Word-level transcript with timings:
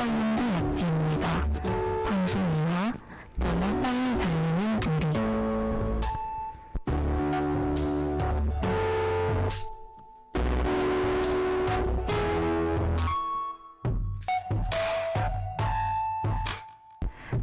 라디오 0.00 0.14
사운드 0.14 0.42
야티입니다. 0.42 1.26
방송 2.06 2.40
이화 2.40 2.90
너무 3.36 3.82
빨리 3.82 4.18
달리는 4.18 4.80
우리 4.82 5.04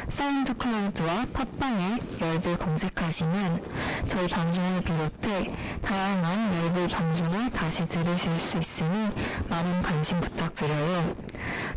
사운드 0.08 0.56
클라우드와 0.56 1.26
팟빵에 1.32 2.00
열을 2.20 2.58
검색하시면 2.58 3.62
저희 4.08 4.26
방송을 4.26 4.82
비롯해 4.82 5.54
다양한 5.82 6.52
열불 6.52 6.88
방송을 6.88 7.50
다시 7.50 7.86
들으실 7.86 8.36
수 8.36 8.58
있으니 8.58 9.08
많은 9.48 9.82
관심 9.82 10.18
부탁드려요. 10.18 11.14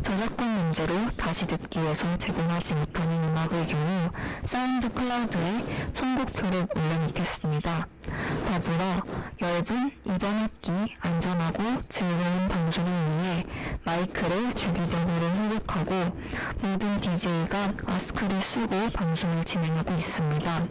저작권 0.02 0.48
문제로 0.48 0.94
다시 1.16 1.46
듣기에서 1.46 2.18
제공하지 2.18 2.74
못하는 2.74 3.22
음악의 3.28 3.68
경우 3.68 4.10
사운드 4.44 4.92
클라우드에 4.92 5.92
선곡표를 5.92 6.66
올려놓겠습니다. 6.74 7.86
더불어 8.34 9.02
열분 9.40 9.92
이번 10.04 10.34
학기 10.36 10.72
안전하고 11.00 11.82
즐거운 11.88 12.48
방송을 12.48 12.90
위해 12.90 13.46
마이크를 13.84 14.54
주기적으로 14.54 15.30
회복하고 15.30 16.16
모든 16.60 17.00
DJ가 17.00 17.72
마스크를 17.86 18.40
쓰고 18.40 18.90
방송을 18.90 19.44
진행하고 19.44 19.92
있습니다. 19.92 20.66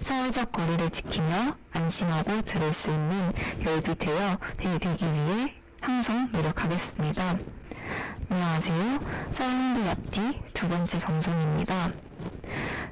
사회적 0.00 0.52
거리를 0.52 0.90
지키며 0.90 1.56
안심하고 1.72 2.42
들을 2.42 2.72
수 2.72 2.90
있는 2.90 3.32
열비 3.64 3.94
되어 3.94 4.38
되기 4.56 5.04
위해 5.04 5.54
항상 5.80 6.30
노력하겠습니다. 6.32 7.38
안녕하세요. 8.30 9.00
사운드 9.32 9.80
랍디 9.80 10.40
두 10.52 10.68
번째 10.68 10.98
방송입니다. 11.00 11.92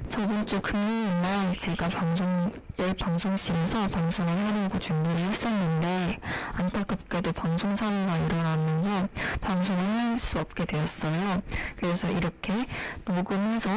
저번 0.09 0.45
주 0.45 0.61
금요일 0.61 1.21
날 1.21 1.55
제가 1.55 1.89
방송, 1.89 2.51
열 2.79 2.93
방송실에서 2.93 3.87
방송을 3.89 4.31
하려고 4.47 4.79
준비를 4.79 5.17
했었는데 5.17 6.19
안타깝게도 6.53 7.33
방송 7.33 7.75
사고가 7.75 8.17
일어나면서 8.17 9.07
방송을 9.41 9.79
할 9.83 10.07
수 10.19 10.39
없게 10.39 10.65
되었어요. 10.65 11.41
그래서 11.77 12.09
이렇게 12.09 12.65
녹음해서 13.05 13.69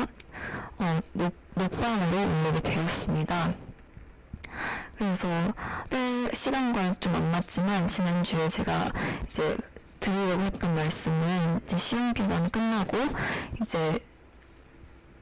어, 0.79 1.01
녹, 1.13 1.35
녹방으로 1.55 2.49
올리게 2.49 2.63
되었습니다. 2.63 3.53
그래서 4.97 5.29
때 5.91 6.31
시간과 6.35 6.95
좀안 7.01 7.31
맞지만 7.31 7.89
지난주에 7.89 8.49
제가 8.49 8.91
이제 9.29 9.57
드리려고 10.01 10.43
했던 10.45 10.75
말씀은 10.75 11.61
이제 11.63 11.77
시험 11.77 12.15
기간 12.15 12.51
끝나고 12.51 12.97
이제 13.63 14.01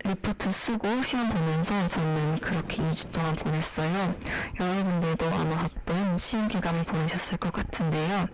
리포트 0.09 0.51
쓰고 0.51 1.03
시험 1.03 1.29
보면서 1.29 1.87
저는 1.87 2.39
그렇게 2.39 2.83
2주 2.83 3.13
동안 3.13 3.37
보냈어요. 3.37 4.15
여러분들도 4.59 5.27
아마 5.27 5.57
바쁜 5.57 6.17
시험 6.17 6.49
기간을 6.49 6.85
보내셨을 6.85 7.37
것 7.37 7.53
같은데요. 7.53 8.27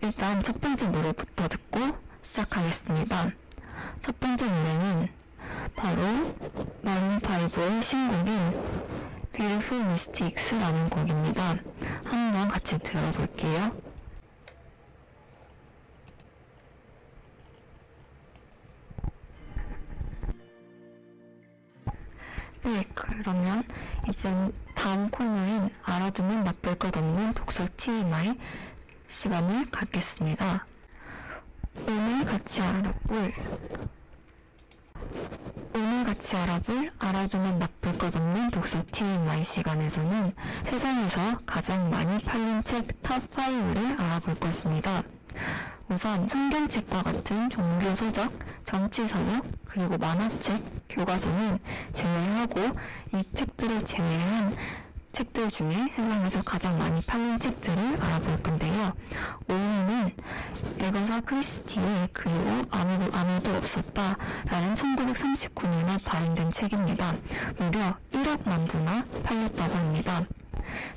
일단 0.00 0.42
첫 0.42 0.58
번째 0.62 0.88
노래부터 0.88 1.46
듣고 1.48 1.80
시작하겠습니다. 2.22 3.32
첫 4.00 4.18
번째 4.18 4.46
노래는 4.46 5.08
바로 5.76 6.00
마룬파이브의 6.80 7.82
신곡인 7.82 8.54
Beautiful 9.34 9.84
Mistakes라는 9.84 10.88
곡입니다. 10.88 11.56
한번 12.04 12.48
같이 12.48 12.78
들어볼게요. 12.78 13.87
네, 22.64 22.84
그러면 22.94 23.62
이제 24.08 24.28
다음 24.74 25.08
코너인 25.10 25.70
알아두면 25.82 26.44
나쁠 26.44 26.74
것 26.76 26.96
없는 26.96 27.34
독서 27.34 27.66
TMI 27.76 28.36
시간을 29.08 29.70
갖겠습니다. 29.70 30.66
오늘 31.86 32.24
같이 32.24 32.60
알아볼 32.60 33.32
오늘 35.74 36.04
같이 36.04 36.36
알아볼 36.36 36.90
알아두면 36.98 37.58
나쁠 37.58 37.96
것 37.96 38.14
없는 38.14 38.50
독서 38.50 38.82
TMI 38.90 39.44
시간에서는 39.44 40.34
세상에서 40.64 41.38
가장 41.46 41.90
많이 41.90 42.18
팔린 42.24 42.62
책 42.64 43.02
탑5를 43.02 44.00
알아볼 44.00 44.34
것입니다. 44.34 45.02
우선 45.88 46.28
성경책과 46.28 47.02
같은 47.02 47.48
종교서적, 47.48 48.30
정치서적, 48.68 49.46
그리고 49.64 49.96
만화책, 49.96 50.62
교과서는 50.90 51.58
제외하고 51.94 52.60
이 53.14 53.24
책들을 53.32 53.82
제외한 53.82 54.54
책들 55.10 55.48
중에 55.48 55.90
세상에서 55.96 56.42
가장 56.42 56.78
많이 56.78 57.00
팔린 57.00 57.38
책들을 57.38 57.96
알아볼 57.98 58.42
건데요. 58.42 58.92
5위는 59.48 60.12
에거사 60.80 61.22
크리스티의 61.22 62.10
그리고 62.12 62.66
아무도 62.70 63.16
아무도 63.16 63.56
없었다 63.56 64.18
라는 64.44 64.74
1939년에 64.74 66.04
발행된 66.04 66.52
책입니다. 66.52 67.14
무려 67.56 67.96
1억만 68.12 68.68
부나 68.68 69.02
팔렸다고 69.24 69.74
합니다. 69.76 70.26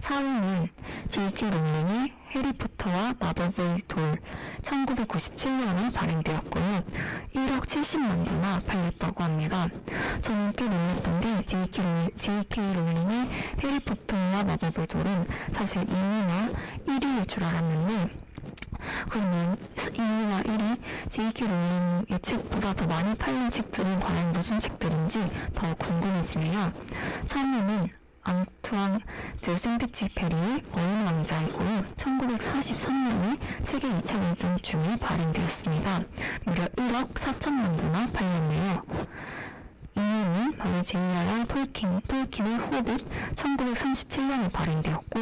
4위는 0.02 0.69
J.K. 1.10 1.50
롤링의 1.50 2.13
해리포터와 2.31 3.13
마법의 3.19 3.81
돌 3.88 4.18
1997년에 4.62 5.94
발행되었고요. 5.94 6.84
1억 7.36 7.62
70만 7.66 8.25
부나 8.25 8.62
팔렸다고 8.62 9.24
합니다. 9.24 9.68
저는 10.22 10.54
꽤 10.54 10.68
놀랐던 10.68 11.19
게 11.19 11.46
J.K. 11.46 11.84
롤, 11.84 12.12
J.K. 12.18 12.74
롤링의 12.74 13.30
해리포터와 13.63 14.44
마법의 14.44 14.88
돌은 14.88 15.28
사실 15.52 15.86
2위나 15.86 16.56
1위일 16.88 17.28
줄 17.28 17.44
알았는데 17.44 18.10
그러면 19.10 19.58
2위와 19.75 20.46
1위 20.46 20.80
J.K. 21.10 21.48
롤링의 21.48 22.19
책보다 22.22 22.74
더 22.74 22.88
많이 22.88 23.13
팔린 23.16 23.50
책들은 23.50 24.00
과연 24.00 24.31
무슨 24.31 24.58
책들인지 24.58 25.19
더 25.54 25.74
궁금해지네요. 25.75 26.72
3위는 27.28 28.00
앙투앙 28.24 29.00
드 29.42 29.58
생트지페리의 29.58 30.64
어린 30.72 31.06
왕자이고요. 31.06 31.86
1943년에 31.98 33.40
세계 33.64 33.90
2차 33.90 34.22
대전 34.22 34.58
중에 34.62 34.98
발행되었습니다. 35.00 36.02
무려 36.46 36.66
1억 36.68 37.14
4천만 37.14 37.76
부나 37.78 38.08
팔렸네요. 38.12 38.84
2위는 39.96 40.58
바로 40.58 40.82
제이아랑 40.84 41.48
톨킨, 41.48 42.02
톨킨의 42.08 42.58
호빗 42.58 43.36
1937년에 43.36 44.52
발행되었고 44.52 45.20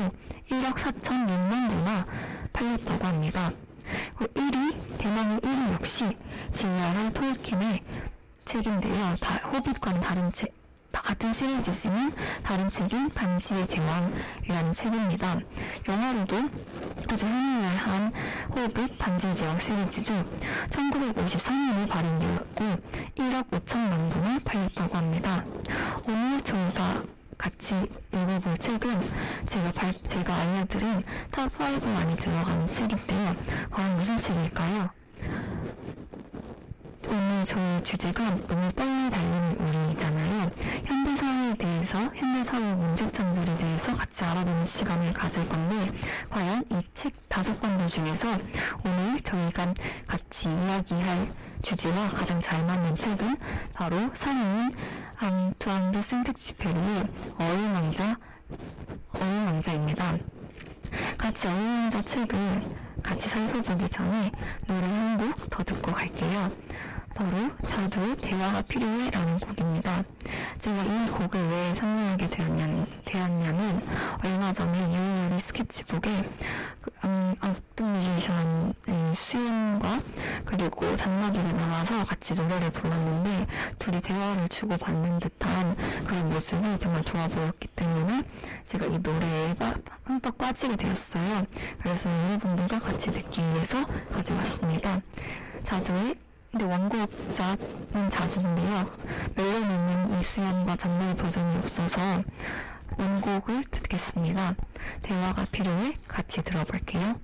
1억 0.50 0.76
4천6만 0.76 1.70
부나 1.70 2.06
팔렸다고 2.54 3.06
합니다. 3.06 3.52
그리고 4.16 4.34
1위, 4.34 4.98
대망의 4.98 5.40
1위 5.40 5.74
역시 5.74 6.18
제이아랑 6.54 7.12
톨킨의 7.14 7.82
책인데요. 8.46 9.16
다, 9.20 9.36
호빗과는 9.50 10.02
다른 10.02 10.32
책, 10.32 10.59
다 10.92 11.02
같은 11.02 11.32
시리즈지만 11.32 12.14
다른 12.44 12.70
책인 12.70 13.10
반지의 13.10 13.68
제왕이라는 13.68 14.74
책입니다. 14.74 15.40
영화로도 15.88 16.50
아주 17.10 17.26
흥행을 17.26 17.78
한 17.78 18.14
호빗 18.56 18.98
반지의 18.98 19.36
제왕 19.36 19.60
시리즈죠. 19.60 20.14
1954년에 20.70 21.88
발행되었고 21.88 22.66
1억 23.16 23.50
5천만 23.50 24.10
부나 24.12 24.40
팔렸다고 24.44 24.98
합니다. 24.98 25.44
오늘 26.08 26.42
저희가 26.42 27.04
같이 27.38 27.90
읽어볼 28.14 28.58
책은 28.58 29.02
제가 29.48 29.72
발, 29.72 29.94
제가 30.06 30.36
알려드린 30.36 31.04
top 31.32 31.80
5 31.80 31.96
안에 31.98 32.16
들어가는 32.18 32.72
책인데요. 32.72 33.36
과연 33.72 33.96
무슨 33.96 34.18
책일까요? 34.18 34.99
오늘 37.08 37.46
저희 37.46 37.84
주제가 37.84 38.24
너무 38.48 38.72
빨리 38.74 39.10
달리는 39.10 39.56
우리잖아요. 39.56 40.52
현대사회에 40.86 41.56
대해서, 41.56 42.00
현대사회 42.14 42.74
문제점들에 42.76 43.58
대해서 43.58 43.96
같이 43.96 44.24
알아보는 44.26 44.66
시간을 44.66 45.14
가질 45.14 45.48
건데, 45.48 45.92
과연 46.30 46.66
이 46.72 46.82
책 46.94 47.14
다섯 47.30 47.60
권들 47.62 47.88
중에서 47.88 48.28
오늘 48.84 49.22
저희가 49.22 49.74
같이 50.08 50.50
이야기할 50.50 51.32
주제와 51.62 52.10
가장 52.10 52.42
잘 52.42 52.66
맞는 52.66 52.98
책은 52.98 53.38
바로 53.74 53.96
3위인 54.12 54.74
앙투앙 55.18 55.92
드 55.92 56.02
생텍쥐페리의 56.02 57.08
어린 57.38 57.72
왕자, 57.72 58.18
어린 59.14 59.46
왕자입니다. 59.46 60.18
같이 61.18 61.48
어울린자 61.48 62.02
책을 62.02 62.64
같이 63.02 63.30
살펴보기 63.30 63.90
전에 63.90 64.32
노래 64.68 64.82
한 64.88 65.18
곡 65.32 65.50
더 65.50 65.64
듣고 65.64 65.92
갈게요. 65.92 66.52
바로 67.16 67.32
자두 67.68 68.16
대화가 68.18 68.62
필요해 68.64 69.10
라는 69.12 69.40
곡입니다. 69.40 70.04
제가 70.60 70.84
이 70.84 71.10
곡을 71.12 71.50
왜 71.50 71.76
선물하게 71.76 72.30
되었냐면, 72.30 72.88
되었냐면 73.06 73.82
얼마 74.24 74.54
전에 74.54 74.78
유유리 74.80 75.40
스케치북에 75.40 76.24
그, 76.82 76.92
음, 77.04 77.36
뮤지션의 77.78 78.74
수연과 79.14 80.00
그리고 80.46 80.96
잔나비가 80.96 81.52
나와서 81.54 82.06
같이 82.06 82.34
노래를 82.34 82.72
불렀는데 82.72 83.48
둘이 83.78 84.02
대화를 84.02 84.48
주고받는 84.50 85.20
듯한 85.20 85.76
그런 86.06 86.30
모습이 86.30 86.80
정말 86.80 87.04
좋아 87.04 87.28
보였기 87.28 87.68
때문에 87.70 88.24
제가 88.66 88.86
이 88.86 89.00
노래에 89.00 89.56
흠뻑 90.06 90.38
빠지게 90.38 90.76
되었어요. 90.76 91.46
그래서 91.82 92.10
여러분들과 92.10 92.80
같이 92.80 93.12
듣기 93.12 93.42
위해서 93.42 93.84
가져왔습니다. 94.14 95.02
자두의 95.64 96.16
근데 96.52 96.66
원곡자는 96.66 98.10
자두인데요. 98.10 98.86
멜로디는 99.36 100.20
이수연과 100.20 100.76
장르 100.78 101.14
버전이 101.16 101.58
없어서 101.58 102.24
원곡을 102.98 103.66
듣겠습니다. 103.66 104.56
대화가 105.04 105.46
필요해 105.52 105.94
같이 106.08 106.42
들어볼게요. 106.42 107.20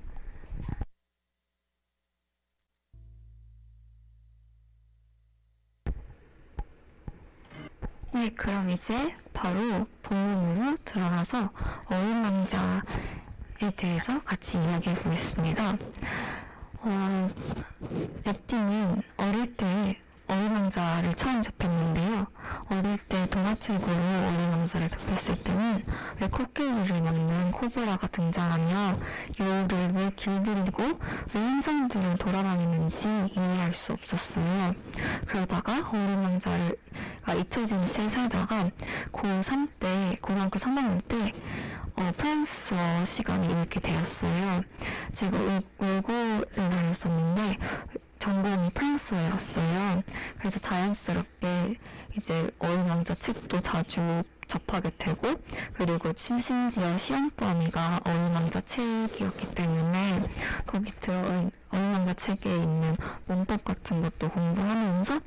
네, 8.13 8.29
그럼 8.29 8.69
이제 8.69 9.13
바로 9.33 9.85
본문으로 10.03 10.77
들어가서 10.85 11.49
어린왕자에 11.87 12.81
대해서 13.75 14.23
같이 14.23 14.57
이야기해 14.57 14.95
보겠습니다. 14.95 15.77
어, 16.87 17.29
엽디는 18.27 19.01
어릴 19.17 19.55
때 19.55 19.97
어린왕자를 20.27 21.15
처음 21.15 21.41
접했는데요. 21.41 22.27
어릴 22.69 22.97
때 23.09 23.27
동화책으로 23.29 23.91
어린왕자를 23.91 24.89
접했을 24.89 25.35
때는 25.43 25.83
왜 26.21 26.27
코끼리를 26.27 27.01
먹는 27.01 27.51
코브라가 27.51 28.07
등장하며 28.07 28.97
여우를 29.39 29.93
왜 29.95 30.11
길들이고 30.15 30.83
왜 31.33 31.41
행성들을 31.41 32.17
돌아다니는지 32.17 33.07
이해할 33.35 33.73
수 33.73 33.93
없었어요. 33.93 34.75
그러다가 35.27 35.73
어린왕자를 35.91 36.75
잊혀진 37.39 37.91
채 37.91 38.07
살다가 38.07 38.69
고3 39.11 39.69
때, 39.79 40.17
고등학교 40.21 40.59
3학년 40.59 41.01
때 41.07 41.33
어, 41.97 42.11
프랑스어 42.17 43.05
시간이 43.05 43.47
이렇게 43.47 43.79
되었어요. 43.79 44.63
제가 45.13 45.37
외고를 45.79 46.45
다녔었는데 46.55 47.57
전공이 48.19 48.69
프랑스어였어요. 48.71 50.03
그래서 50.39 50.59
자연스럽게 50.59 51.77
이제 52.17 52.49
어린 52.59 52.79
왕자 52.87 53.13
책도 53.15 53.61
자주 53.61 54.23
접하게 54.47 54.91
되고 54.97 55.35
그리고 55.73 56.11
심지어 56.15 56.97
시험 56.97 57.29
범위가 57.31 58.01
어린 58.03 58.33
왕자 58.33 58.61
책이었기 58.61 59.55
때문에 59.55 60.23
거기 60.65 60.91
들어있는 60.91 61.51
어린 61.71 61.93
왕자 61.93 62.13
책에 62.13 62.55
있는 62.55 62.95
문법 63.25 63.63
같은 63.63 64.01
것도 64.01 64.29
공부하면서 64.29 65.19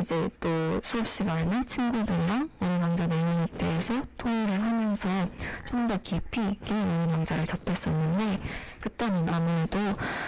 이제 0.00 0.28
또 0.40 0.80
수업 0.82 1.06
시간에는 1.06 1.66
친구들이랑 1.66 2.50
왕자 2.60 3.06
내용에 3.06 3.46
대해서 3.56 4.02
토의를 4.18 4.60
하면서 4.60 5.08
좀 5.66 5.84
더 5.86 5.98
깊이 5.98 6.40
있게 6.52 6.72
왕자를 6.74 7.46
접했었는데 7.46 8.40
그때는 8.80 9.28
아무래도 9.28 9.78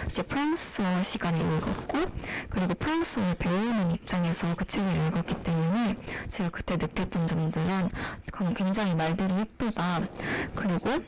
이제 0.07 0.21
프랑스어 0.21 1.01
시간에 1.01 1.39
읽었고 1.39 1.97
그리고 2.49 2.75
프랑스어를 2.75 3.35
배우는 3.35 3.91
입장에서 3.91 4.55
그 4.55 4.65
책을 4.65 5.07
읽었기 5.07 5.41
때문에 5.41 5.97
제가 6.29 6.49
그때 6.49 6.77
느꼈던 6.77 7.25
점들은 7.25 7.89
굉장히 8.55 8.93
말들이 8.93 9.33
예쁘다. 9.39 10.01
그리고 10.55 11.03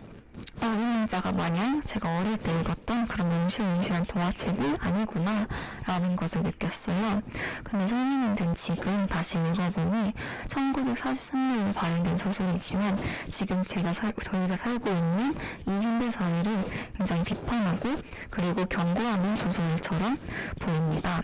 어린자가 0.62 1.32
마냥 1.32 1.82
제가 1.84 2.20
어릴 2.20 2.38
때 2.38 2.52
읽었던 2.60 3.08
그런 3.08 3.30
뭉실뭉실한 3.30 4.06
동화책이 4.06 4.78
아니구나 4.80 5.48
라는 5.86 6.16
것을 6.16 6.44
느꼈어요. 6.44 7.22
근데 7.64 7.88
성인이 7.88 8.36
된 8.36 8.54
지금 8.56 9.08
다시 9.08 9.38
읽어보니 9.38 10.14
1943년에 10.48 11.74
발행된 11.74 12.18
소설이지만 12.18 12.98
지금 13.30 13.64
제가 13.64 13.94
살, 13.94 14.14
저희가 14.14 14.56
살고 14.56 14.90
있는 14.90 15.36
이 15.66 15.70
현대사회를 15.70 16.64
굉장히 16.98 17.24
비판하고 17.24 17.90
그리고 18.30 18.66
경고하는 18.66 19.36
소설처럼 19.36 20.18
보입니다. 20.60 21.22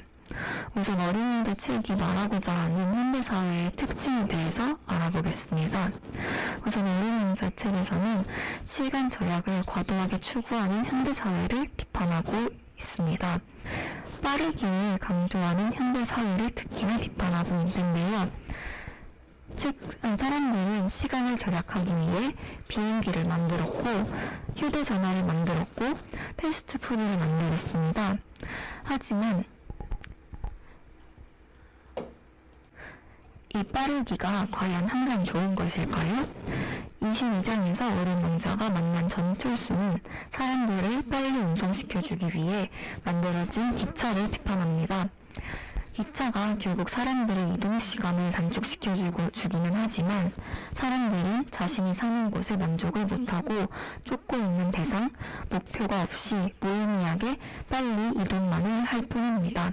우선 0.75 0.99
어린이들 0.99 1.55
책이 1.55 1.95
말하고자 1.95 2.51
하는 2.51 2.95
현대사회의 2.95 3.71
특징에 3.75 4.27
대해서 4.27 4.77
알아보겠습니다. 4.85 5.91
우선 6.65 6.85
어린이자 6.85 7.51
책에서는 7.55 8.25
시간 8.63 9.09
절약을 9.09 9.63
과도하게 9.65 10.19
추구하는 10.19 10.85
현대사회를 10.85 11.69
비판하고 11.77 12.49
있습니다. 12.77 13.39
빠르기를 14.21 14.97
강조하는 14.99 15.73
현대사회를 15.73 16.51
특히나 16.51 16.97
비판하고 16.97 17.55
있는데요. 17.67 18.29
즉, 19.55 19.79
사람들은 20.01 20.89
시간을 20.89 21.37
절약하기 21.37 21.89
위해 21.97 22.35
비행기를 22.67 23.23
만들었고, 23.25 23.83
휴대전화를 24.57 25.23
만들었고, 25.23 25.93
패스트푸드를 26.35 27.17
만들었습니다. 27.17 28.17
하지만 28.83 29.45
이 33.55 33.63
빠르기가 33.63 34.47
과연 34.51 34.85
항상 34.89 35.23
좋은 35.23 35.55
것일까요? 35.55 36.27
22장에서 36.99 37.89
어린 38.01 38.21
왕자가 38.21 38.69
만난 38.69 39.07
전철수는 39.07 39.97
사람들을 40.29 41.03
빨리 41.09 41.37
운송시켜주기 41.37 42.35
위해 42.35 42.69
만들어진 43.05 43.73
기차를 43.73 44.29
비판합니다. 44.29 45.07
기차가 45.93 46.57
결국 46.57 46.89
사람들의 46.89 47.53
이동 47.53 47.79
시간을 47.79 48.31
단축시켜주고 48.31 49.29
주기는 49.29 49.71
하지만 49.73 50.33
사람들은 50.73 51.45
자신이 51.49 51.95
사는 51.95 52.29
곳에 52.31 52.57
만족을 52.57 53.05
못하고 53.05 53.67
쫓고 54.03 54.35
있는 54.35 54.71
대상, 54.71 55.09
목표가 55.49 56.01
없이 56.01 56.35
무의미하게 56.59 57.39
빨리 57.69 58.19
이동만을 58.19 58.83
할 58.83 59.05
뿐입니다. 59.05 59.71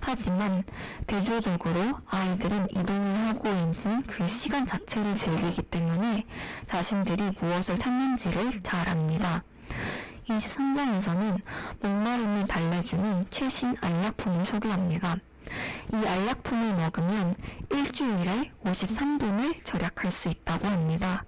하지만 0.00 0.64
대조적으로 1.06 1.98
아이들은 2.08 2.68
이동을 2.70 3.28
하고 3.28 3.48
있는 3.48 4.02
그 4.06 4.26
시간 4.28 4.66
자체를 4.66 5.14
즐기기 5.14 5.62
때문에 5.62 6.26
자신들이 6.66 7.32
무엇을 7.40 7.76
찾는지를 7.76 8.60
잘 8.62 8.88
압니다. 8.88 9.42
23장에서는 10.26 11.40
목마름을 11.80 12.46
달래주는 12.46 13.26
최신 13.30 13.76
알약품을 13.80 14.44
소개합니다. 14.44 15.16
이 15.92 16.06
알약품을 16.06 16.76
먹으면 16.76 17.34
일주일에 17.70 18.52
53분을 18.62 19.64
절약할 19.64 20.10
수 20.10 20.28
있다고 20.28 20.68
합니다. 20.68 21.24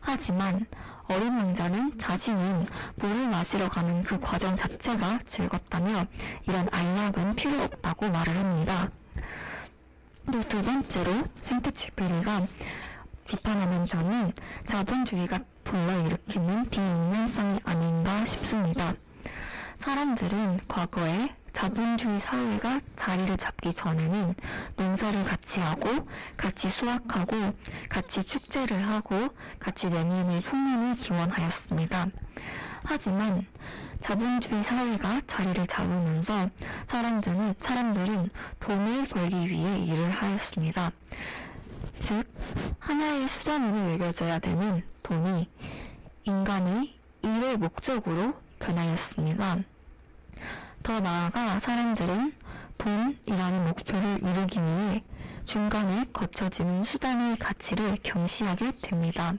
하지만 0.00 0.66
어린 1.08 1.36
왕자는 1.36 1.98
자신은 1.98 2.66
물을 2.96 3.28
마시러 3.28 3.68
가는 3.68 4.02
그 4.02 4.18
과정 4.20 4.56
자체가 4.56 5.20
즐겁다며 5.26 6.06
이런 6.46 6.68
알약은 6.70 7.36
필요 7.36 7.62
없다고 7.62 8.10
말을 8.10 8.36
합니다. 8.36 8.90
또 10.30 10.40
두 10.42 10.62
번째로 10.62 11.24
생태치페리가 11.40 12.46
비판하는 13.26 13.86
점은 13.88 14.32
자본주의가 14.66 15.40
불러일으키는 15.64 16.68
비인간성이 16.70 17.58
아닌가 17.64 18.24
싶습니다. 18.24 18.94
사람들은 19.78 20.60
과거에 20.68 21.34
자본주의 21.52 22.18
사회가 22.18 22.80
자리를 22.96 23.36
잡기 23.36 23.72
전에는 23.72 24.34
농사를 24.76 25.24
같이 25.24 25.60
하고 25.60 26.08
같이 26.36 26.68
수확하고 26.68 27.54
같이 27.88 28.24
축제를 28.24 28.86
하고 28.88 29.28
같이 29.58 29.88
내년의 29.88 30.40
풍년을 30.40 30.96
기원하였습니다. 30.96 32.06
하지만 32.84 33.46
자본주의 34.00 34.62
사회가 34.62 35.20
자리를 35.26 35.66
잡으면서 35.66 36.50
사람들은 36.88 37.54
사람들은 37.60 38.30
돈을 38.58 39.04
벌기 39.06 39.48
위해 39.48 39.78
일을 39.84 40.10
하였습니다. 40.10 40.90
즉 42.00 42.26
하나의 42.80 43.28
수단으로 43.28 43.92
여겨져야 43.92 44.40
되는 44.40 44.82
돈이 45.04 45.48
인간의 46.24 46.94
일의 47.22 47.56
목적으로 47.56 48.34
변하였습니다. 48.58 49.58
더 50.82 50.98
나아가 50.98 51.60
사람들은 51.60 52.32
돈이라는 52.78 53.64
목표를 53.66 54.18
이루기 54.22 54.60
위해 54.60 55.04
중간에 55.44 56.04
거쳐지는 56.12 56.82
수단의 56.82 57.36
가치를 57.36 57.98
경시하게 58.02 58.72
됩니다. 58.82 59.34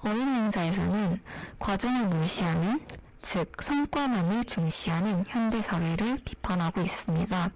어린왕자에서는 0.00 1.20
과정을 1.58 2.06
무시하는, 2.06 2.80
즉 3.20 3.52
성과만을 3.60 4.44
중시하는 4.44 5.24
현대사회를 5.28 6.20
비판하고 6.24 6.80
있습니다. 6.80 7.50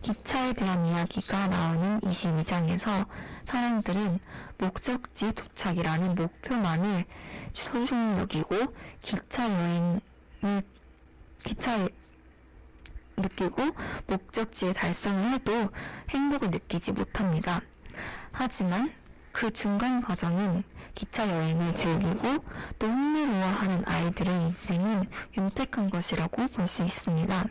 기차에 0.00 0.52
대한 0.54 0.84
이야기가 0.86 1.46
나오는 1.48 2.00
22장에서 2.00 3.06
사람들은 3.44 4.18
목적지 4.58 5.32
도착이라는 5.34 6.14
목표만을 6.14 7.04
소중히 7.52 8.18
여기고 8.18 8.74
기차 9.00 9.48
여행을 9.48 10.00
기차에 11.44 11.88
느끼고 13.16 13.62
목적지에 14.08 14.72
달성을 14.72 15.32
해도 15.32 15.70
행복을 16.10 16.50
느끼지 16.50 16.92
못합니다. 16.92 17.60
하지만 18.32 18.92
그 19.30 19.50
중간 19.52 20.00
과정은 20.00 20.64
기차 20.94 21.28
여행을 21.28 21.74
즐기고 21.74 22.44
또 22.78 22.86
흥미로워하는 22.86 23.84
아이들의 23.86 24.42
인생은 24.42 25.08
윤택한 25.36 25.90
것이라고 25.90 26.46
볼 26.48 26.66
수 26.66 26.82
있습니다. 26.84 27.44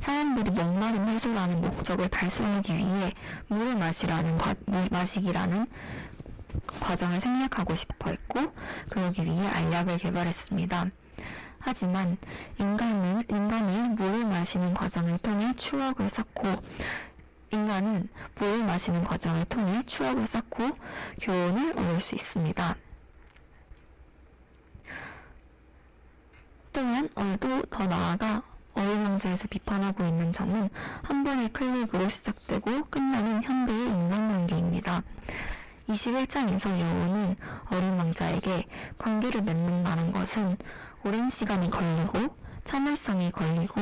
사람들이 0.00 0.50
목마름 0.52 1.06
해소라는 1.08 1.60
목적을 1.60 2.08
달성하기 2.08 2.74
위해 2.76 3.12
물을 3.48 3.76
마시라는 3.76 4.38
과, 4.38 4.54
마시기라는 4.90 5.66
과정을 6.80 7.20
생략하고 7.20 7.74
싶어 7.74 8.10
했고 8.10 8.52
그러기 8.88 9.24
위해 9.24 9.46
알약을 9.46 9.98
개발했습니다. 9.98 10.90
하지만 11.66 12.16
인간은 12.60 13.24
인간을 13.28 13.88
물을 13.96 14.24
마시는 14.24 14.72
과정을 14.72 15.18
통해 15.18 15.52
추억을 15.56 16.08
쌓고 16.08 16.62
인간은 17.50 18.08
물을 18.36 18.64
마시는 18.64 19.02
과정을 19.02 19.46
통해 19.46 19.82
추억을 19.82 20.28
쌓고 20.28 20.70
교훈을 21.20 21.72
얻을 21.72 22.00
수 22.00 22.14
있습니다. 22.14 22.76
또한 26.72 27.08
얼도 27.16 27.62
더 27.62 27.86
나아가 27.86 28.42
어휘명자에서 28.74 29.48
비판하고 29.48 30.04
있는 30.04 30.32
점은 30.32 30.70
한 31.02 31.24
번의 31.24 31.48
클릭으로 31.48 32.08
시작되고 32.08 32.84
끝나는 32.84 33.42
현대의 33.42 33.86
인간관계입니다. 33.86 35.02
21장에서 35.88 36.68
여우는 36.68 37.36
어린 37.70 37.98
왕자에게 37.98 38.66
관계를 38.98 39.42
맺는다는 39.42 40.12
것은 40.12 40.56
오랜 41.06 41.30
시간이 41.30 41.70
걸리고 41.70 42.36
참을성이 42.64 43.30
걸리고 43.30 43.80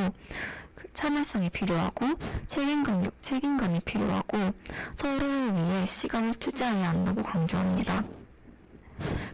그 0.75 0.93
참을성이 0.93 1.49
필요하고 1.49 2.07
책임감, 2.47 3.11
책임감이 3.23 3.81
필요하고 3.81 4.53
서로를 4.95 5.55
위해 5.55 5.87
시간을 5.87 6.35
투자해야 6.35 6.91
한다고 6.91 7.23
강조합니다. 7.23 8.05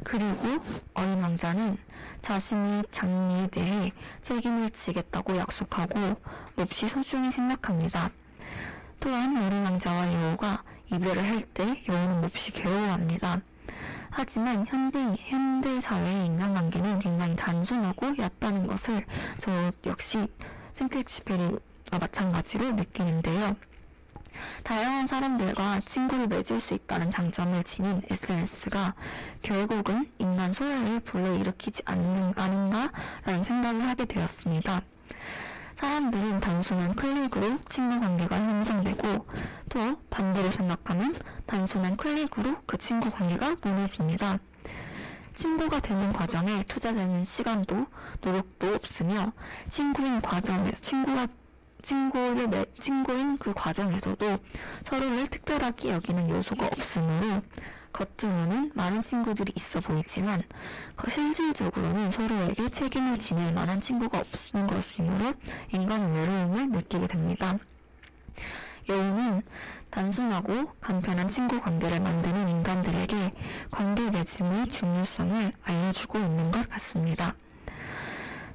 그리고 0.05 0.63
어린 0.95 1.21
왕자는 1.21 1.79
자신이 2.23 2.85
장미에 2.93 3.49
대해 3.49 3.93
책임을 4.23 4.71
지겠다고 4.71 5.37
약속하고 5.37 6.15
몹시 6.55 6.89
소중히 6.89 7.33
생각합니다. 7.33 8.11
또한 9.01 9.37
어린 9.37 9.65
왕자와 9.65 10.13
여우가 10.13 10.63
이별을 10.93 11.25
할 11.29 11.43
때 11.55 11.83
여우는 11.89 12.21
몹시 12.21 12.53
괴로워합니다. 12.53 13.41
하지만 14.11 14.67
현대, 14.67 14.99
현대 15.19 15.81
사회의 15.81 16.27
인간관계는 16.27 16.99
굉장히 16.99 17.37
단순하고 17.37 18.17
얕다는 18.19 18.67
것을 18.67 19.05
저 19.39 19.73
역시 19.87 20.27
생텍쥐페리와 20.75 21.59
마찬가지로 22.01 22.73
느끼는데요. 22.73 23.57
다양한 24.63 25.07
사람들과 25.07 25.81
친구를 25.85 26.29
맺을 26.29 26.61
수 26.61 26.75
있다는 26.75 27.11
장점을 27.11 27.63
지닌 27.65 28.03
SNS가 28.09 28.95
결국은 29.43 30.11
인간 30.19 30.53
소외를 30.53 31.01
불러일으키지 31.01 31.83
않는, 31.85 32.35
않은가라는 32.37 33.45
생각을 33.45 33.87
하게 33.87 34.05
되었습니다. 34.05 34.83
사람들은 35.81 36.41
단순한 36.41 36.95
클릭으로 36.95 37.59
친구 37.67 37.99
관계가 37.99 38.37
형성되고 38.37 39.27
또 39.71 39.97
반대로 40.11 40.51
생각하면 40.51 41.17
단순한 41.47 41.97
클릭으로 41.97 42.57
그 42.67 42.77
친구 42.77 43.11
관계가 43.11 43.57
무너집니다. 43.63 44.39
친구가 45.35 45.81
되는 45.81 46.13
과정에 46.13 46.63
투자되는 46.65 47.25
시간도 47.25 47.87
노력도 48.21 48.75
없으며 48.75 49.33
친구인 49.71 50.21
과정에 50.21 50.71
친구가 50.73 51.29
친구를 51.81 52.49
맺, 52.49 52.75
친구인 52.79 53.39
그 53.39 53.55
과정에서도 53.55 54.37
서로를 54.85 55.29
특별하게 55.29 55.93
여기는 55.93 56.29
요소가 56.29 56.67
없으므로 56.67 57.41
겉으로는 57.93 58.73
많은 58.75 59.03
친구들이 59.03 59.53
있어 59.57 59.81
보이지만 59.81 60.43
실질적으로는 61.09 62.11
서로에게 62.11 62.69
책임을 62.69 63.19
지낼 63.19 63.53
만한 63.53 63.81
친구가 63.81 64.19
없는 64.19 64.67
것이므로 64.67 65.33
인간은 65.73 66.15
외로움을 66.15 66.71
느끼게 66.71 67.07
됩니다. 67.07 67.59
여우는 68.89 69.43
단순하고 69.91 70.73
간편한 70.81 71.29
친구 71.29 71.61
관계를 71.61 72.01
만드는 72.01 72.49
인간들에게 72.49 73.35
관계 73.71 74.11
맺음의 74.11 74.69
중요성을 74.69 75.53
알려주고 75.65 76.19
있는 76.19 76.51
것 76.51 76.69
같습니다. 76.71 77.35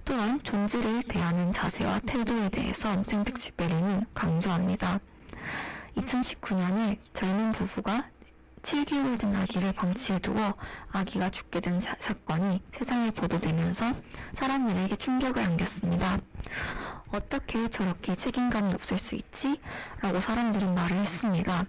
또한 0.05 0.41
존재를 0.43 1.03
대하는 1.03 1.51
자세와 1.51 1.99
태도에 2.05 2.49
대해서 2.49 3.01
쟁득지베리는 3.03 4.05
강조합니다. 4.13 4.99
2019년에 5.97 6.97
젊은 7.13 7.51
부부가 7.51 8.05
7개월 8.65 9.19
된 9.19 9.35
아기를 9.35 9.73
방치해 9.73 10.17
두어 10.17 10.55
아기가 10.91 11.29
죽게 11.29 11.59
된 11.59 11.79
사, 11.79 11.95
건이 12.25 12.61
세상에 12.73 13.11
보도되면서 13.11 13.93
사람들에게 14.33 14.95
충격을 14.95 15.43
안겼습니다. 15.43 16.17
어떻게 17.11 17.69
저렇게 17.69 18.15
책임감이 18.15 18.73
없을 18.73 18.97
수 18.97 19.13
있지? 19.13 19.61
라고 20.01 20.19
사람들은 20.19 20.73
말을 20.73 20.97
했습니다. 20.97 21.65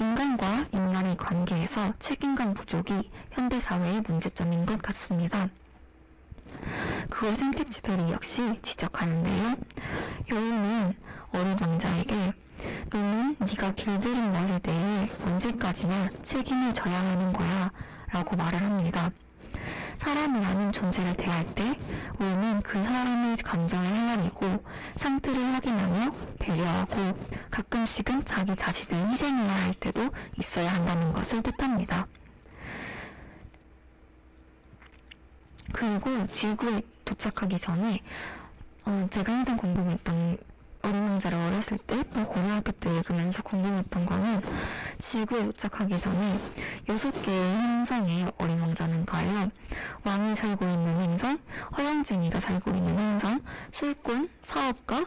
인간과 0.00 0.66
인간의 0.72 1.16
관계에서 1.16 1.94
책임감 2.00 2.54
부족이 2.54 3.08
현대사회의 3.30 4.00
문제점인 4.00 4.66
것 4.66 4.82
같습니다. 4.82 5.48
그걸 7.08 7.36
생텍쥐페리 7.36 8.10
역시 8.10 8.58
지적하는데요. 8.62 9.56
여우는 10.32 10.94
어린 11.32 11.56
왕자에게 11.60 12.32
너는 12.92 13.36
네가 13.38 13.72
길들인 13.72 14.32
것에 14.32 14.58
대해 14.60 15.10
언제까지나 15.24 16.10
책임을 16.22 16.72
져야 16.74 16.98
하는 16.98 17.32
거야 17.32 17.70
라고 18.12 18.36
말을 18.36 18.60
합니다. 18.62 19.10
사람이라는 19.98 20.72
존재를 20.72 21.14
대할 21.14 21.46
때 21.54 21.78
우리는 22.18 22.62
그 22.62 22.82
사람의 22.82 23.36
감정을 23.36 23.86
헤아리고 23.86 24.64
상태를 24.96 25.54
확인하며 25.54 26.12
배려하고 26.38 27.18
가끔씩은 27.50 28.24
자기 28.24 28.56
자신을 28.56 29.10
희생해야 29.10 29.64
할 29.64 29.74
때도 29.74 30.10
있어야 30.38 30.72
한다는 30.72 31.12
것을 31.12 31.42
뜻합니다. 31.42 32.06
그리고 35.72 36.26
지구에 36.28 36.82
도착하기 37.04 37.58
전에 37.58 38.00
어, 38.86 39.06
제가 39.10 39.32
항상 39.32 39.56
궁금했던 39.56 40.38
어린 40.82 41.08
왕자를 41.08 41.38
어렸을 41.38 41.78
때또 41.78 42.24
고등학교 42.26 42.72
때 42.72 42.94
읽으면서 42.96 43.42
궁금했던 43.42 44.06
거는 44.06 44.40
지구에 44.98 45.44
도착하기 45.44 45.98
전에 45.98 46.38
여섯 46.88 47.10
개의 47.22 47.56
행성의 47.56 48.32
어린 48.38 48.60
왕자는 48.60 49.04
가요? 49.04 49.50
왕이 50.04 50.36
살고 50.36 50.64
있는 50.66 51.00
행성, 51.02 51.38
허영쟁이가 51.76 52.40
살고 52.40 52.70
있는 52.70 52.98
행성, 52.98 53.40
술꾼, 53.72 54.30
사업가, 54.42 55.06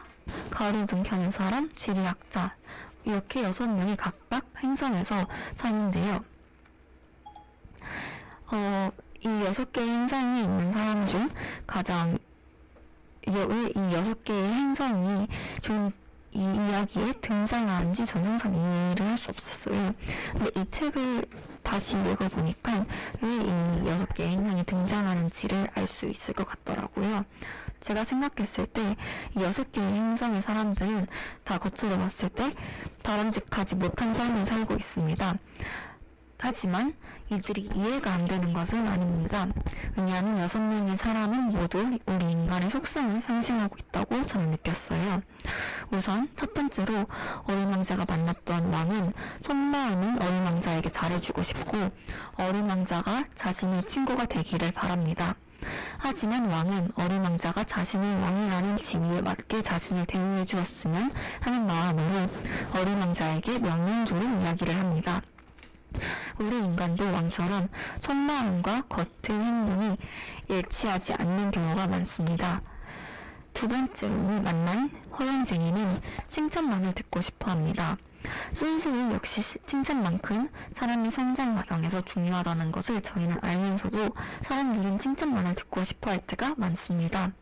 가로등 0.50 1.02
켜는 1.02 1.30
사람, 1.30 1.72
지리학자 1.74 2.54
이렇게 3.04 3.42
여섯 3.42 3.66
명이 3.66 3.96
각각 3.96 4.44
행성에서 4.62 5.26
사는데요. 5.54 6.24
어, 8.52 8.90
이 9.20 9.28
여섯 9.44 9.72
개의 9.72 9.88
행성이 9.88 10.44
있는 10.44 10.72
사람 10.72 11.06
중 11.06 11.30
가장 11.66 12.18
이 13.26 13.94
여섯 13.94 14.22
개의 14.24 14.42
행성이 14.52 15.26
좀 15.62 15.92
이 16.36 16.40
이야기에 16.42 17.12
등장하는지 17.20 18.04
저는 18.04 18.30
항상 18.30 18.52
이해를 18.56 19.06
할 19.06 19.16
수 19.16 19.30
없었어요. 19.30 19.94
근데 20.32 20.60
이 20.60 20.64
책을 20.68 21.24
다시 21.62 21.96
읽어보니까 21.96 22.84
왜 23.22 23.28
이 23.28 23.86
여섯 23.86 24.12
개의 24.14 24.30
행성이 24.30 24.64
등장하는지를 24.64 25.68
알 25.76 25.86
수 25.86 26.06
있을 26.06 26.34
것 26.34 26.44
같더라고요. 26.44 27.24
제가 27.80 28.02
생각했을 28.02 28.66
때 28.66 28.96
이 29.36 29.42
여섯 29.42 29.70
개의 29.70 29.86
행성의 29.92 30.42
사람들은 30.42 31.06
다 31.44 31.58
겉으로 31.58 31.98
봤을 31.98 32.28
때 32.30 32.50
바람직하지 33.04 33.76
못한 33.76 34.12
삶을 34.12 34.44
살고 34.44 34.74
있습니다. 34.74 35.38
하지만 36.44 36.94
이들이 37.30 37.70
이해가 37.74 38.12
안 38.12 38.26
되는 38.26 38.52
것은 38.52 38.86
아닙니다. 38.86 39.48
왜냐하면 39.96 40.38
여섯 40.40 40.60
명의 40.60 40.94
사람은 40.94 41.52
모두 41.52 41.98
우리 42.04 42.30
인간의 42.32 42.68
속성을 42.68 43.22
상징하고 43.22 43.74
있다고 43.80 44.26
저는 44.26 44.50
느꼈어요. 44.50 45.22
우선 45.90 46.28
첫 46.36 46.52
번째로 46.52 47.06
어린 47.44 47.64
왕자가 47.68 48.04
만났던 48.06 48.70
왕은 48.70 49.14
속마음은 49.42 50.20
어린 50.20 50.42
왕자에게 50.42 50.90
잘해주고 50.90 51.42
싶고 51.42 51.78
어린 52.36 52.68
왕자가 52.68 53.24
자신의 53.34 53.86
친구가 53.86 54.26
되기를 54.26 54.72
바랍니다. 54.72 55.36
하지만 55.96 56.44
왕은 56.50 56.90
어린 56.96 57.22
왕자가 57.22 57.64
자신의 57.64 58.20
왕이라는 58.20 58.80
지위에 58.80 59.22
맞게 59.22 59.62
자신을 59.62 60.04
대우해 60.04 60.44
주었으면 60.44 61.10
하는 61.40 61.66
마음으로 61.66 62.28
어린 62.76 62.98
왕자에게 62.98 63.60
명령조로 63.60 64.22
이야기를 64.42 64.78
합니다. 64.78 65.22
우리 66.38 66.56
인간도 66.56 67.04
왕처럼 67.04 67.68
속마음과 68.00 68.82
겉의 68.88 69.08
행동이 69.28 69.96
일치하지 70.48 71.14
않는 71.14 71.50
경우가 71.50 71.86
많습니다. 71.88 72.62
두 73.52 73.68
번째로는 73.68 74.42
만난 74.42 74.90
허영쟁이는 75.18 76.00
칭찬만을 76.28 76.92
듣고 76.92 77.20
싶어 77.20 77.50
합니다. 77.50 77.96
순수는 78.52 79.12
역시 79.12 79.42
칭찬만큼 79.66 80.48
사람의 80.72 81.10
성장 81.10 81.54
과정에서 81.54 82.00
중요하다는 82.00 82.72
것을 82.72 83.02
저희는 83.02 83.38
알면서도 83.42 84.14
사람들은 84.42 84.98
칭찬만을 84.98 85.54
듣고 85.54 85.84
싶어 85.84 86.10
할 86.10 86.20
때가 86.20 86.54
많습니다. 86.56 87.32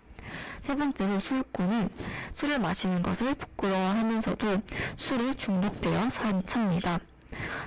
세 0.60 0.76
번째로 0.76 1.18
술꾼은 1.18 1.88
술을 2.34 2.58
마시는 2.58 3.02
것을 3.02 3.34
부끄러워하면서도 3.34 4.62
술에 4.96 5.34
중독되어 5.34 6.10
삽니다. 6.10 6.98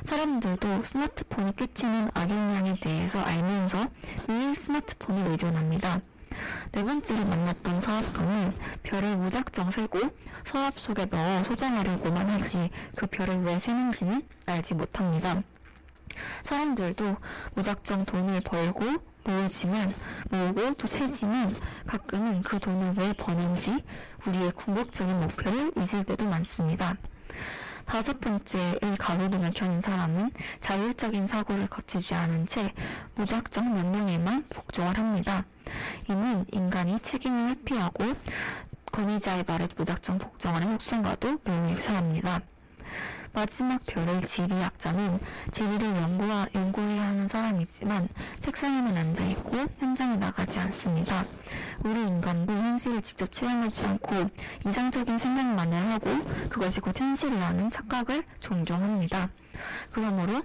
사람들도 0.06 0.84
스마트폰이 0.84 1.56
끼치는 1.56 2.12
악영향에 2.14 2.80
대해서 2.80 3.20
알면서 3.22 3.88
매일 4.28 4.54
스마트폰에 4.54 5.30
의존합니다. 5.32 6.00
네 6.74 6.84
번째로 6.84 7.26
만났던 7.26 7.82
사업가는 7.82 8.54
별을 8.84 9.18
무작정 9.18 9.72
세고 9.72 10.00
서랍 10.46 10.78
속에 10.78 11.06
넣어 11.06 11.44
소장하려고만 11.44 12.30
하지 12.30 12.70
그 12.96 13.08
별을 13.08 13.42
왜 13.46 13.58
세는지는 13.58 14.28
알지 14.46 14.76
못합니다. 14.76 15.42
사람들도 16.44 17.18
무작정 17.56 18.06
돈을 18.06 18.42
벌고 18.42 18.86
모으지만 19.24 19.92
모으고 20.30 20.76
또 20.76 20.86
세지만 20.86 21.52
가끔은 21.88 22.44
그 22.44 22.60
돈을 22.60 22.94
왜 22.96 23.14
버는지 23.14 23.84
우리의 24.28 24.52
궁극적인 24.52 25.20
목표를 25.20 25.72
잊을 25.78 26.04
때도 26.04 26.26
많습니다. 26.26 26.96
다섯 27.86 28.20
번째 28.20 28.78
의 28.82 28.98
가로등을 28.98 29.52
켜는 29.54 29.82
사람은 29.82 30.32
자율적인 30.60 31.28
사고를 31.28 31.68
거치지 31.68 32.14
않은 32.16 32.48
채 32.48 32.74
무작정 33.16 33.74
명령에만 33.74 34.46
복종을 34.50 34.98
합니다. 34.98 35.46
이는 36.10 36.46
인간이 36.52 37.00
책임을 37.00 37.50
회피하고 37.50 38.04
권위자의 38.92 39.44
말에 39.48 39.68
무작정 39.76 40.18
복종하는 40.20 40.70
속성과도 40.70 41.40
매우 41.44 41.70
유사합니다. 41.72 42.42
마지막 43.36 43.86
별의 43.86 44.22
지리학자는 44.22 45.20
지리를 45.52 45.86
연구하, 45.98 46.48
연구해야 46.56 47.08
하는 47.08 47.28
사람이지만 47.28 48.08
책상에만 48.40 48.96
앉아있고 48.96 49.58
현장에 49.80 50.16
나가지 50.16 50.58
않습니다. 50.60 51.26
우리 51.84 52.00
인간도 52.00 52.54
현실을 52.54 53.02
직접 53.02 53.30
체험하지 53.34 53.86
않고 53.88 54.30
이상적인 54.66 55.18
생각만을 55.18 55.92
하고 55.92 56.24
그것이 56.50 56.80
곧 56.80 56.98
현실이라는 56.98 57.72
착각을 57.72 58.24
종종 58.40 58.82
합니다. 58.82 59.30
그러므로 59.92 60.42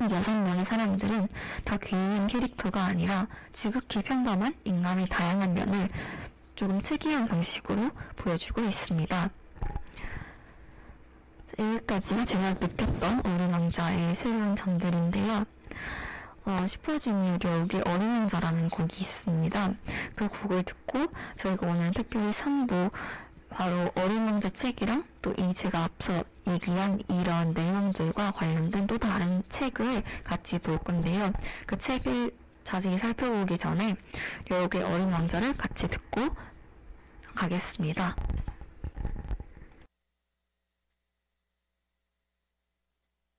여섯 0.00 0.32
명의 0.32 0.64
사람들은 0.64 1.28
다 1.64 1.76
귀한 1.78 2.26
캐릭터가 2.26 2.84
아니라 2.84 3.28
지극히 3.52 4.02
평범한 4.02 4.52
인간의 4.64 5.06
다양한 5.06 5.54
면을 5.54 5.88
조금 6.56 6.80
특이한 6.80 7.28
방식으로 7.28 7.90
보여주고 8.16 8.62
있습니다. 8.62 9.30
여기까지가 11.58 12.24
제가 12.24 12.50
느꼈던 12.54 13.22
어린 13.24 13.52
왕자의 13.52 14.14
새로운 14.14 14.54
점들인데요. 14.56 15.44
어, 16.44 16.66
슈퍼주니어 16.68 17.38
력의 17.38 17.82
어린 17.86 18.08
왕자라는 18.08 18.68
곡이 18.68 19.00
있습니다. 19.00 19.72
그 20.14 20.28
곡을 20.28 20.62
듣고 20.62 21.06
저희가 21.36 21.66
오늘 21.66 21.90
특별히 21.92 22.30
3부 22.30 22.90
바로 23.48 23.90
어린 23.96 24.26
왕자 24.26 24.48
책이랑 24.50 25.04
또 25.22 25.34
이 25.38 25.52
제가 25.52 25.84
앞서 25.84 26.22
얘기한 26.46 27.02
이런 27.08 27.52
내용들과 27.52 28.30
관련된 28.30 28.86
또 28.86 28.96
다른 28.98 29.42
책을 29.48 30.02
같이 30.24 30.58
볼 30.58 30.78
건데요. 30.78 31.32
그 31.66 31.76
책을 31.76 32.30
자세히 32.62 32.96
살펴보기 32.98 33.58
전에 33.58 33.96
력의 34.48 34.82
어린 34.82 35.10
왕자를 35.12 35.56
같이 35.56 35.88
듣고 35.88 36.28
가겠습니다. 37.34 38.14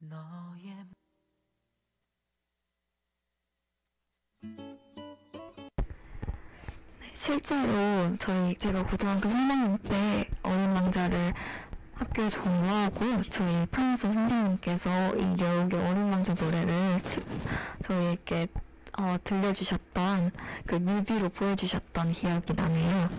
너의 0.09 0.85
실제로 7.13 8.15
저희 8.19 8.55
제가 8.55 8.85
고등학교 8.85 9.27
3학년 9.27 9.81
때 9.83 10.29
어린 10.43 10.69
왕자를 10.71 11.33
학교에서 11.95 12.41
공부하고 12.41 13.23
저희 13.29 13.65
프랑스 13.67 14.11
선생님께서 14.11 15.15
이 15.15 15.39
여우의 15.39 15.73
어린 15.73 16.11
왕자 16.11 16.33
노래를 16.33 17.01
저희에게 17.81 18.47
어, 18.99 19.17
들려주셨던 19.23 20.31
그 20.65 20.75
뮤비로 20.75 21.29
보여주셨던 21.29 22.11
기억이 22.13 22.53
나네요. 22.53 23.09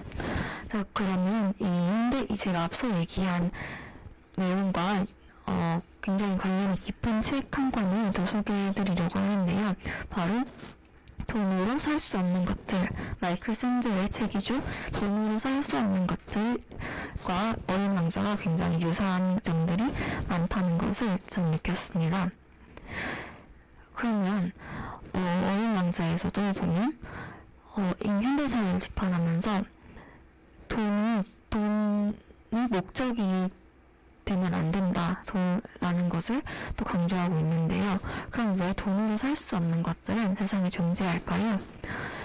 자 0.68 0.84
그러면 0.92 1.54
이 1.58 1.64
현대 1.64 2.34
제가 2.34 2.64
앞서 2.64 2.88
얘기한 3.00 3.50
내용과 4.36 5.06
어, 5.48 5.80
굉장히 6.02 6.36
관련이 6.36 6.78
깊은 6.80 7.22
책 7.22 7.48
한 7.56 7.72
권을 7.72 8.12
더 8.12 8.24
소개해드리려고 8.24 9.18
하는데요. 9.18 9.74
바로 10.10 10.44
돈으로 11.26 11.78
살 11.78 11.98
수 11.98 12.18
없는 12.18 12.44
것들 12.44 12.88
마이클 13.20 13.54
샌드의 13.54 14.08
책이죠. 14.10 14.60
돈으로 14.92 15.38
살 15.38 15.62
수 15.62 15.76
없는 15.78 16.06
것들과 16.06 17.56
어린 17.66 17.90
왕자가 17.92 18.36
굉장히 18.36 18.80
유사한 18.82 19.40
점들이 19.42 19.92
많다는 20.28 20.78
것을 20.78 21.18
전 21.26 21.50
느꼈습니다. 21.50 22.30
그러면 23.94 24.52
어, 25.14 25.50
어린 25.52 25.74
왕자에서도 25.74 26.52
보면 26.52 26.98
어, 27.76 27.92
현대사를 28.02 28.78
비판하면서 28.80 29.64
돈이 30.68 31.22
돈이 31.50 32.14
목적이 32.70 33.48
되면 34.28 34.52
안 34.52 34.70
된다. 34.70 35.22
라는 35.80 36.08
것을 36.10 36.42
또 36.76 36.84
강조하고 36.84 37.38
있는데요. 37.38 37.98
그럼 38.30 38.60
왜 38.60 38.74
돈으로 38.74 39.16
살 39.16 39.34
수 39.34 39.56
없는 39.56 39.82
것들은 39.82 40.36
세상에 40.36 40.68
존재할까요? 40.68 41.58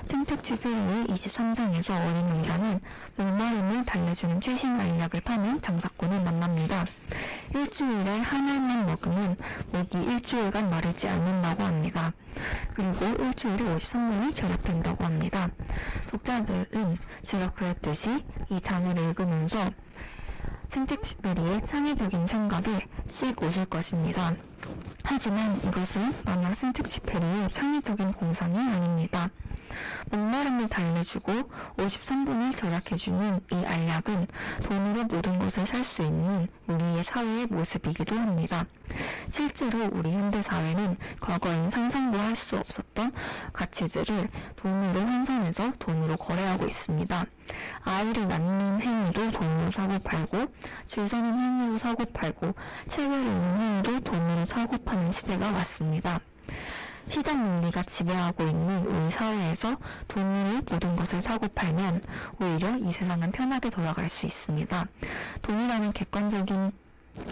생택지 0.08 0.58
페리의 0.58 1.06
23장에서 1.06 1.96
어린 1.96 2.26
왕자는 2.26 2.82
목마름을 3.16 3.86
달래주는 3.86 4.42
최신 4.42 4.78
알약을 4.80 5.22
파는 5.22 5.62
장사꾼을 5.62 6.22
만납니다. 6.24 6.84
일주일에 7.56 8.20
한 8.20 8.50
알만 8.50 8.86
먹으면 8.86 9.38
목이 9.72 10.04
일주일간 10.04 10.70
마르지 10.70 11.08
않는다고 11.08 11.63
합니다. 11.63 12.12
그리고 12.74 13.06
일주일에 13.24 13.63
53년이 13.76 14.36
절약된다고 14.36 15.06
합니다. 15.06 15.50
독자들은 16.10 16.98
제가 17.26 17.52
그랬듯이 17.52 18.26
이 18.50 18.60
장을 18.60 18.98
읽으면서 18.98 19.72
생택지베리의 20.74 21.64
창의적인 21.66 22.26
생각에 22.26 22.88
씩 23.08 23.40
웃을 23.44 23.64
것입니다. 23.66 24.34
하지만 25.04 25.56
이것은 25.58 26.12
마냥 26.26 26.54
생택지페리의 26.56 27.52
창의적인 27.52 28.12
공상이 28.14 28.58
아닙니다. 28.58 29.30
목마름을 30.10 30.70
달래주고 30.70 31.50
53분을 31.78 32.56
절약해주는 32.56 33.42
이 33.52 33.56
알약은 33.66 34.28
돈으로 34.64 35.04
모든 35.06 35.40
것을 35.40 35.66
살 35.66 35.84
수 35.84 36.02
있는 36.02 36.48
우리의 36.68 37.04
사회의 37.04 37.46
모습이기도 37.48 38.16
합니다. 38.16 38.66
실제로 39.28 39.90
우리 39.92 40.12
현대 40.14 40.42
사회는 40.42 40.98
과거엔 41.20 41.70
상상도 41.70 42.18
할 42.20 42.36
수 42.36 42.58
없었던 42.58 43.12
가치들을 43.54 44.28
돈으로 44.56 45.00
환산해서 45.02 45.74
돈으로 45.78 46.18
거래하고 46.18 46.66
있습니다. 46.66 47.26
아이를 47.84 48.28
낳는 48.28 48.82
행위도 48.82 49.32
돈으로 49.32 49.70
사고 49.70 50.00
팔고, 50.00 50.46
줄 50.88 51.08
서는 51.08 51.38
행위로 51.38 51.78
사고 51.78 52.06
팔고, 52.06 52.56
책을 52.88 53.20
읽는 53.20 53.60
행위도 53.60 54.00
돈으로 54.00 54.46
사고 54.46 54.78
파는 54.78 55.12
시대가 55.12 55.52
왔습니다. 55.52 56.20
시장 57.10 57.44
논리가 57.44 57.84
지배하고 57.84 58.44
있는 58.44 58.86
우리 58.86 59.12
사회에서 59.12 59.78
돈으로 60.08 60.62
모든 60.70 60.96
것을 60.96 61.22
사고 61.22 61.48
팔면 61.48 62.02
오히려 62.39 62.78
이 62.78 62.92
세상은 62.92 63.32
편하게 63.32 63.70
돌아갈 63.70 64.10
수 64.10 64.26
있습니다. 64.26 64.86
돈이라는 65.42 65.92
객관적인 65.92 66.72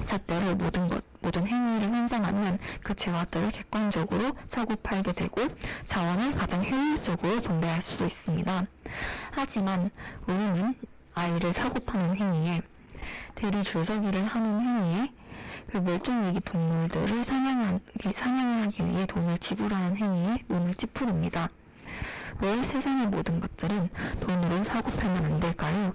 잣대를 0.05 0.55
모든 0.55 0.87
것, 0.87 1.03
모든 1.21 1.47
행위를 1.47 1.91
환상하면 1.91 2.59
그 2.83 2.93
재화들을 2.93 3.49
객관적으로 3.49 4.31
사고 4.47 4.75
팔게 4.75 5.13
되고 5.13 5.41
자원을 5.87 6.33
가장 6.33 6.63
효율적으로 6.63 7.41
분배할 7.41 7.81
수도 7.81 8.05
있습니다. 8.05 8.65
하지만 9.31 9.89
우리는 10.27 10.75
아이를 11.15 11.53
사고 11.53 11.79
파는 11.79 12.15
행위에 12.15 12.61
대리 13.35 13.63
줄서기를 13.63 14.25
하는 14.25 14.61
행위에 14.61 15.07
그 15.07 15.20
멸종위기 15.79 16.41
동물들을 16.41 17.23
사냥하기, 17.23 18.13
사냥하기 18.13 18.85
위해 18.87 19.05
돈을 19.05 19.37
지불하는 19.37 19.95
행위에 19.95 20.43
눈을 20.49 20.75
찌푸립니다. 20.75 21.49
왜 22.39 22.63
세상의 22.63 23.07
모든 23.07 23.39
것들은 23.39 23.89
돈으로 24.19 24.63
사고 24.63 24.91
팔면 24.91 25.25
안 25.25 25.39
될까요? 25.39 25.93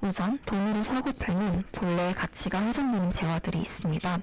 우선 0.00 0.38
돈으로 0.44 0.82
사고 0.82 1.12
팔면 1.12 1.64
본래의 1.72 2.14
가치가 2.14 2.60
훼손되는 2.60 3.10
재화들이 3.10 3.58
있습니다. 3.60 4.18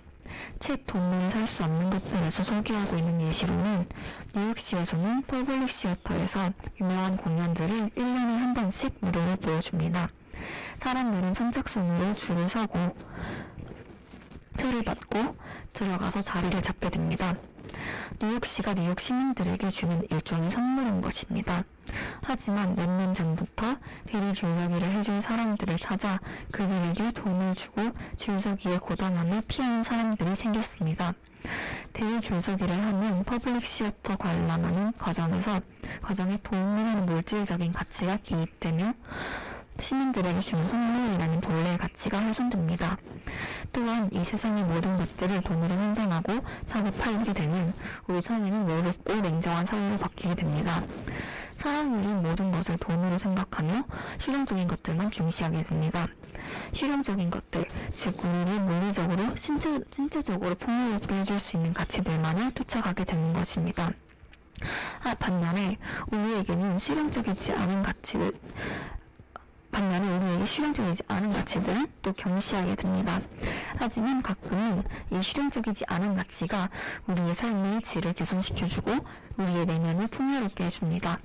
책 0.60 0.86
돈으로 0.86 1.30
살수 1.30 1.63
없는 1.63 1.89
것들에서 1.89 2.43
소개하고 2.43 2.97
있는 2.97 3.21
예시로는 3.27 3.88
뉴욕시에서는 4.36 5.23
Public 5.23 5.69
Theater에서 5.69 6.51
유명한 6.80 7.17
공연들을 7.17 7.89
1년에 7.89 8.38
한 8.38 8.54
번씩 8.54 8.97
무료로 9.01 9.38
보여줍니다. 9.38 10.10
사람들은 10.77 11.34
선착순으로 11.34 12.13
줄을 12.13 12.49
서고 12.49 12.95
표를 14.57 14.83
받고 14.83 15.35
들어가서 15.73 16.21
자리를 16.21 16.61
잡게 16.61 16.89
됩니다. 16.89 17.35
뉴욕시가 18.19 18.73
뉴욕 18.73 18.99
시민들에게 18.99 19.69
주는 19.69 20.03
일종의 20.11 20.51
선물인 20.51 21.01
것입니다. 21.01 21.63
하지만 22.21 22.75
몇 22.75 22.85
년 22.91 23.13
전부터 23.13 23.77
대리 24.05 24.33
줄서기를 24.33 24.91
해줄 24.91 25.21
사람들을 25.21 25.79
찾아 25.79 26.19
그들에게 26.51 27.11
돈을 27.11 27.55
주고 27.55 27.81
줄서기의 28.17 28.79
고단함을 28.79 29.43
피하는 29.47 29.83
사람들이 29.83 30.35
생겼습니다. 30.35 31.13
대리 31.93 32.21
줄서기를 32.21 32.69
하면 32.71 33.23
Public 33.23 33.65
Theater 33.65 34.17
관람하는 34.17 34.91
과정에서 34.93 35.59
과정에 36.01 36.37
도움을 36.43 36.85
하는 36.85 37.05
물질적인 37.05 37.73
가치가 37.73 38.17
개입되며 38.17 38.93
시민들에게 39.79 40.39
주는 40.39 40.67
선물이라는 40.67 41.41
본래의 41.41 41.77
가치가 41.77 42.19
훼손됩니다. 42.19 42.97
또한 43.73 44.10
이 44.12 44.23
세상의 44.23 44.63
모든 44.65 44.97
것들을 44.97 45.41
돈으로 45.41 45.75
환산하고 45.75 46.34
사고 46.67 46.91
팔게 46.91 47.34
되면 47.34 47.73
우리 48.07 48.21
사회는 48.21 48.67
외롭고 48.67 49.15
냉정한 49.15 49.65
사회로 49.65 49.97
바뀌게 49.97 50.36
됩니다. 50.36 50.84
사람들이 51.57 52.15
모든 52.15 52.51
것을 52.51 52.77
돈으로 52.77 53.17
생각하며 53.17 53.84
실용적인 54.17 54.67
것들만 54.67 55.12
중시하게 55.12 55.63
됩니다. 55.63 56.07
실용적인 56.71 57.29
것들, 57.29 57.65
즉 57.93 58.17
우리를 58.23 58.62
물리적으로 58.62 59.36
신체, 59.36 59.79
신체적으로 59.91 60.55
풍요롭게 60.55 61.15
해줄 61.15 61.38
수 61.38 61.57
있는 61.57 61.73
가치들만을 61.73 62.53
쫓아가게 62.53 63.03
되는 63.03 63.31
것입니다. 63.34 63.91
아, 65.03 65.13
반면에 65.15 65.77
우리에게는 66.12 66.77
실용적이지 66.77 67.53
않은 67.53 67.84
가치들, 67.84 68.31
반면에 69.71 70.17
우리에게 70.17 70.45
실용적이지 70.45 71.03
않은 71.07 71.31
가치들은 71.31 71.88
또 72.01 72.13
경시하게 72.13 72.75
됩니다. 72.75 73.19
하지만 73.77 74.21
가끔은 74.21 74.84
이 75.12 75.21
실용적이지 75.21 75.86
않은 75.88 76.15
가치가 76.15 76.69
우리의 77.07 77.34
삶의 77.34 77.81
질을 77.81 78.13
개선시켜주고 78.13 78.91
우리의 79.38 79.65
내면을 79.65 80.07
풍요롭게 80.07 80.65
해줍니다. 80.65 81.19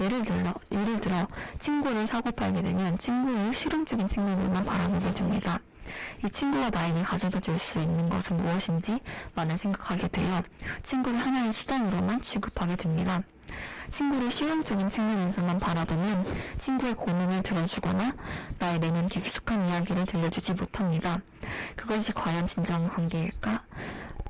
예를 0.00 0.22
들어, 0.22 0.52
예를 0.70 1.00
들어 1.00 1.26
친구를 1.58 2.06
사고 2.06 2.30
팔게 2.30 2.62
되면 2.62 2.98
친구의 2.98 3.54
실용적인 3.54 4.08
측면을만 4.08 4.64
바라보게 4.64 5.14
됩니다. 5.14 5.58
이 6.24 6.28
친구가 6.28 6.70
나에게 6.70 7.02
가져다 7.02 7.38
줄 7.40 7.56
수 7.56 7.78
있는 7.78 8.08
것은 8.08 8.36
무엇인지 8.36 8.98
많은 9.34 9.56
생각하게 9.56 10.08
되어 10.08 10.42
친구를 10.82 11.18
하나의 11.18 11.52
수단으로만 11.52 12.20
취급하게 12.22 12.76
됩니다. 12.76 13.22
친구를 13.90 14.30
실용적인 14.30 14.88
측면에서만 14.88 15.58
바라보면 15.58 16.24
친구의 16.58 16.94
고민을 16.94 17.42
들어주거나 17.42 18.14
나의 18.58 18.78
내면 18.80 19.08
깊숙한 19.08 19.66
이야기를 19.68 20.06
들려주지 20.06 20.54
못합니다. 20.54 21.20
그것이 21.76 22.12
과연 22.12 22.46
진정 22.46 22.88
관계일까? 22.88 23.62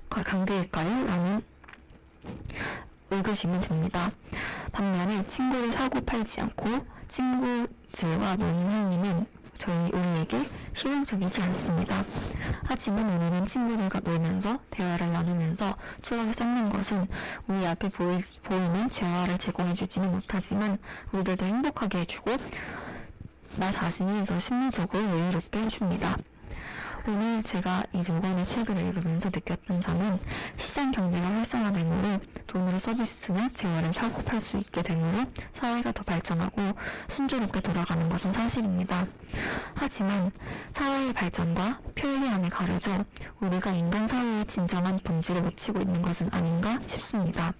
관계일까요? 0.09 1.07
라는 1.07 1.42
의구심이 3.11 3.61
듭니다. 3.61 4.11
반면에 4.73 5.27
친구를 5.27 5.73
사고 5.73 6.01
팔지 6.01 6.40
않고 6.40 6.87
친구들과 7.09 8.37
노는 8.37 8.71
행위는 8.71 9.27
저희 9.59 9.90
우리에게 9.92 10.45
실용적이지 10.73 11.42
않습니다. 11.42 12.05
하지만 12.64 13.07
우리는 13.11 13.47
친구들과 13.47 14.01
놀면서 14.01 14.59
대화를 14.71 15.12
나누면서 15.12 15.77
추억을 16.03 16.35
쌓는 16.35 16.71
것은 16.71 17.07
우리 17.49 17.66
앞에 17.66 17.88
보이, 17.88 18.19
보이는 18.42 18.88
재화를 18.88 19.38
제공해주지는 19.38 20.11
못하지만 20.11 20.79
우리를 21.12 21.37
더 21.37 21.47
행복하게 21.47 22.01
해주고 22.01 22.37
나 23.57 23.73
자신이 23.73 24.27
더 24.27 24.38
심리적으로 24.38 25.03
여유롭게 25.03 25.61
해줍니다. 25.61 26.16
오늘 27.09 27.42
제가 27.42 27.85
이 27.92 28.03
두 28.03 28.21
권의 28.21 28.45
책을 28.45 28.77
읽으면서 28.77 29.29
느꼈던 29.29 29.81
점은 29.81 30.19
시장 30.57 30.90
경제가 30.90 31.25
활성화되므로 31.25 32.21
돈으로 32.47 32.79
서비스나 32.79 33.49
재화를 33.53 33.92
사고 33.92 34.23
팔 34.23 34.40
수 34.40 34.57
있게 34.57 34.83
되므로 34.83 35.25
사회가 35.55 35.92
더 35.92 36.03
발전하고 36.03 36.62
순조롭게 37.09 37.61
돌아가는 37.61 38.09
것은 38.09 38.33
사실입니다. 38.33 39.07
하지만 39.75 40.31
사회의 40.73 41.12
발전과 41.12 41.81
편리함에 41.95 42.49
가려져 42.49 43.05
우리가 43.40 43.71
인간 43.73 44.07
사회의 44.07 44.45
진정한 44.47 44.99
본질을 45.01 45.42
놓치고 45.42 45.81
있는 45.81 46.03
것은 46.03 46.29
아닌가 46.33 46.79
싶습니다. 46.87 47.53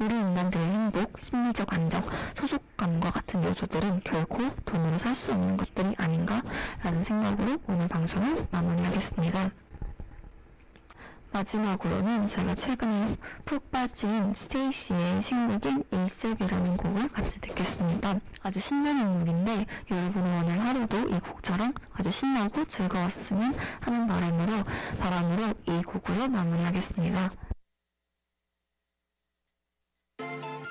우리 0.00 0.14
인간들의 0.14 0.66
행복, 0.66 1.20
심리적 1.20 1.70
안정, 1.74 2.02
소속감과 2.34 3.10
같은 3.10 3.44
요소들은 3.44 4.00
결코 4.02 4.48
돈으로 4.64 4.96
살 4.96 5.14
수 5.14 5.32
없는 5.32 5.58
것들이 5.58 5.94
아닌가라는 5.98 7.04
생각으로 7.04 7.58
오늘 7.66 7.86
방송을 7.86 8.46
마무리하겠습니다. 8.50 9.50
마지막으로는 11.32 12.26
제가 12.26 12.54
최근에 12.54 13.14
푹 13.44 13.70
빠진 13.70 14.32
스테이시의 14.32 15.20
신곡인 15.20 15.84
에이셉이라는 15.92 16.76
곡을 16.78 17.08
같이 17.08 17.38
듣겠습니다. 17.40 18.18
아주 18.42 18.58
신나는 18.58 19.18
곡인데 19.18 19.66
여러분의 19.90 20.42
오늘 20.42 20.60
하루도 20.64 21.10
이 21.10 21.20
곡처럼 21.20 21.74
아주 21.92 22.10
신나고 22.10 22.64
즐거웠으면 22.64 23.54
하는 23.80 24.06
바람으로 24.06 24.64
바람으로 24.98 25.54
이 25.66 25.82
곡으로 25.82 26.28
마무리하겠습니다. 26.28 27.30
Thank 30.20 30.44
you. 30.44 30.59